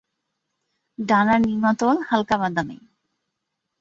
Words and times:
ডানার 0.99 1.39
নিম্নতল 1.41 1.95
হালকা 2.09 2.35
বাদামি। 2.37 2.77